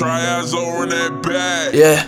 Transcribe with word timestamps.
that 0.00 1.20
bad. 1.22 1.74
Yeah. 1.74 2.06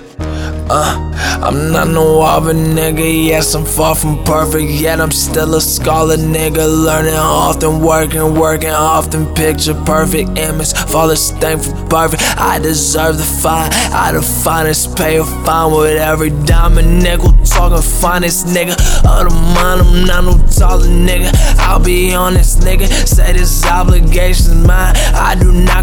Uh, 0.74 1.12
I'm 1.42 1.72
not 1.72 1.88
no 1.88 2.22
other 2.22 2.54
nigga, 2.54 3.26
yes, 3.26 3.54
I'm 3.54 3.64
far 3.64 3.94
from 3.94 4.22
perfect, 4.24 4.70
yet 4.70 5.00
I'm 5.00 5.10
still 5.10 5.54
a 5.54 5.60
scholar 5.60 6.16
nigga. 6.16 6.64
Learning 6.84 7.14
often, 7.14 7.80
working, 7.80 8.34
working 8.34 8.70
often, 8.70 9.26
picture 9.34 9.74
perfect 9.84 10.38
image. 10.38 10.72
Flawless, 10.72 11.32
thankful, 11.32 11.74
perfect. 11.88 12.22
I 12.38 12.58
deserve 12.58 13.18
the 13.18 13.24
fine, 13.24 13.70
I 13.92 14.12
the 14.12 14.22
finest, 14.22 14.96
pay 14.96 15.18
a 15.18 15.24
fine 15.24 15.72
with 15.72 15.98
every 15.98 16.30
dime 16.30 16.76
diamond 16.76 17.02
nickel. 17.02 17.32
Talking 17.44 17.82
finest 17.82 18.46
nigga, 18.46 18.72
of 19.04 19.28
the 19.28 19.34
mind, 19.54 19.80
I'm 19.82 20.06
not 20.06 20.24
no 20.24 20.46
taller 20.48 20.86
nigga. 20.86 21.32
I'll 21.58 21.80
be 21.80 22.14
honest, 22.14 22.60
nigga, 22.60 22.86
say 23.06 23.32
this 23.32 23.66
obligation's 23.66 24.66
mine. 24.66 24.94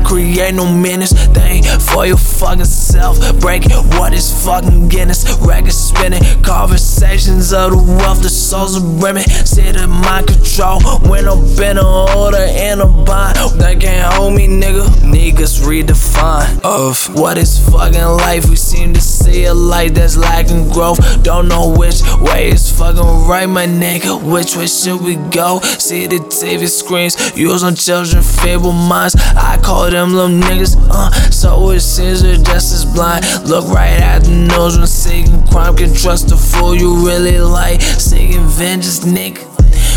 Create 0.09 0.55
no 0.55 0.65
menace, 0.65 1.13
think 1.37 1.67
for 1.93 2.07
your 2.07 2.17
fucking 2.17 2.65
self. 2.65 3.19
Break 3.39 3.69
what 3.93 4.11
is 4.11 4.43
fucking 4.43 4.89
Guinness, 4.89 5.37
record 5.37 5.71
spinning, 5.71 6.23
conversations 6.41 7.53
of 7.53 7.69
the 7.69 7.77
wealth, 7.77 8.23
the 8.23 8.29
souls 8.29 8.75
of 8.75 9.03
women. 9.03 9.21
See 9.21 9.71
the 9.71 9.85
mind 9.85 10.25
control 10.25 10.81
when 11.07 11.27
I'm 11.27 11.45
in 11.61 11.77
a 11.77 12.17
order 12.17 12.41
in 12.41 12.81
a 12.81 12.87
bind. 12.87 13.37
They 13.61 13.75
can't 13.75 14.11
hold 14.11 14.33
me, 14.33 14.47
nigga. 14.47 14.87
Niggas 15.05 15.61
redefine 15.61 16.59
of 16.63 16.97
what 17.15 17.37
is 17.37 17.59
fucking 17.69 18.01
life. 18.01 18.49
We 18.49 18.55
seem 18.55 18.93
to 18.95 19.01
see 19.01 19.45
a 19.45 19.53
light 19.53 19.93
that's 19.93 20.17
lacking 20.17 20.69
growth. 20.69 20.99
Don't 21.21 21.47
know 21.47 21.69
which 21.77 22.01
way 22.19 22.49
is 22.49 22.71
fucking 22.71 23.27
right, 23.27 23.45
my 23.45 23.67
nigga. 23.67 24.19
Which 24.23 24.55
way 24.55 24.65
should 24.65 25.01
we 25.01 25.17
go? 25.29 25.59
See 25.77 26.07
the 26.07 26.17
TV 26.17 26.67
screens, 26.67 27.37
use 27.37 27.61
on 27.61 27.75
children, 27.75 28.23
feeble 28.23 28.71
minds. 28.71 29.15
I 29.35 29.59
call 29.61 29.91
them 29.91 29.98
little 30.07 30.29
niggas, 30.29 30.77
uh. 30.89 31.11
So 31.31 31.71
it 31.71 31.81
seems 31.81 32.21
just 32.21 32.73
as 32.73 32.85
blind. 32.85 33.25
Look 33.47 33.67
right 33.67 33.99
at 33.99 34.23
the 34.23 34.31
nose 34.31 34.77
when 34.77 34.87
seeking 34.87 35.45
crime 35.47 35.75
can 35.75 35.93
trust 35.93 36.31
a 36.31 36.37
fool 36.37 36.75
you 36.75 37.05
really 37.05 37.39
like. 37.39 37.81
Seeking 37.81 38.45
vengeance, 38.45 38.99
nigga. 39.01 39.45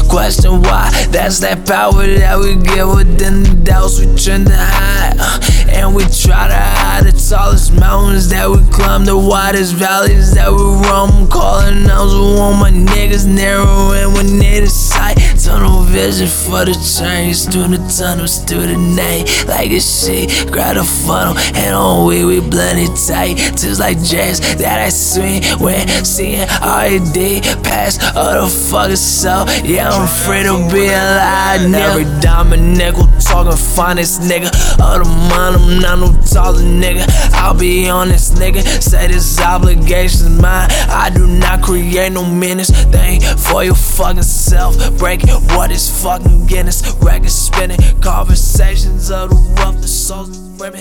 Question 0.09 0.63
why? 0.63 0.91
That's 1.11 1.39
that 1.41 1.67
power 1.67 2.07
that 2.07 2.39
we 2.39 2.57
get 2.57 2.85
within 2.85 3.43
the 3.45 3.61
doubts 3.65 3.99
we 4.01 4.07
tend 4.17 4.47
to 4.49 4.57
hide. 4.57 5.17
Uh, 5.19 5.39
mountains 7.93 8.29
that 8.31 8.49
we 8.49 8.57
climb, 8.73 9.05
the 9.05 9.17
widest 9.17 9.75
valleys 9.75 10.33
that 10.35 10.51
we 10.51 10.65
roam. 10.89 11.29
Calling 11.29 11.85
out 11.91 12.09
to 12.09 12.23
all 12.41 12.55
my 12.55 12.71
niggas 12.71 13.27
narrowing 13.27 14.15
when 14.15 14.39
they 14.39 14.65
sight. 14.67 15.17
Tunnel 15.45 15.83
vision 15.83 16.27
for 16.27 16.65
the 16.65 16.75
change. 16.97 17.45
Through 17.51 17.77
the 17.77 17.83
tunnels, 17.99 18.39
through 18.45 18.67
the 18.73 18.79
night. 18.79 19.25
Like 19.47 19.71
a 19.73 19.81
shit, 19.81 20.51
grab 20.51 20.77
a 20.77 20.85
funnel, 20.85 21.37
and 21.55 21.75
on 21.75 22.07
we, 22.07 22.25
we 22.25 22.41
bloody 22.41 22.89
tight. 23.09 23.37
Just 23.61 23.79
like 23.79 23.99
jazz 24.03 24.41
that 24.57 24.79
I 24.81 24.89
swing 24.89 25.43
when 25.61 25.87
seeing 26.05 26.49
RD 26.49 27.45
pass 27.63 27.99
other 28.17 28.49
fuckers 28.49 29.05
so. 29.05 29.45
Yeah, 29.65 29.91
I'm 29.91 30.09
free 30.25 30.45
to 30.45 30.57
be 30.73 30.87
alive. 30.89 31.42
Every 31.61 32.05
diamond 32.21 32.79
nickel 32.79 33.07
talking 33.21 33.57
finest 33.57 34.23
nigga. 34.23 34.47
Of 34.81 35.05
the 35.05 35.11
mind, 35.29 35.57
I'm 35.57 35.81
not 35.81 35.99
no 35.99 36.21
taller 36.23 36.61
nigga. 36.61 37.05
I'll 37.33 37.59
be 37.59 37.89
honest, 37.89 38.35
nigga. 38.35 38.63
Say 38.83 39.09
this 39.09 39.39
obligation's 39.41 40.41
mine. 40.41 40.69
I 40.89 41.11
do 41.15 41.27
not 41.27 41.63
create 41.63 42.13
no 42.13 42.25
menace. 42.25 42.71
Think 42.71 43.23
for 43.23 43.65
your 43.65 43.75
fucking 43.75 44.23
self. 44.23 44.77
Break 44.99 45.23
what 45.55 45.71
is 45.71 46.03
fucking 46.03 46.47
Guinness? 46.47 46.83
Record 47.03 47.31
spinning, 47.31 47.79
conversations 48.01 49.11
of 49.11 49.31
the 49.31 49.37
wealth, 49.57 49.81
the 49.81 49.89
souls 49.89 50.39
women. 50.59 50.81